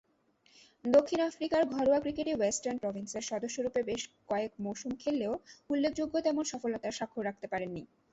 দক্ষিণ 0.85 1.19
আফ্রিকার 1.21 1.61
ঘরোয়া 1.75 1.99
ক্রিকেটে 1.99 2.33
ওয়েস্টার্ন 2.35 2.77
প্রভিন্সের 2.83 3.27
সদস্যরূপে 3.29 3.81
বেশ 3.83 4.01
কয়েক 4.29 4.51
মৌসুম 4.59 4.91
খেললেও 5.01 5.33
উল্লেখযোগ্য 5.69 6.15
তেমন 6.25 6.43
সফলতার 6.51 6.97
স্বাক্ষর 6.97 7.27
রাখতে 7.29 7.47
পারেননি। 7.47 7.83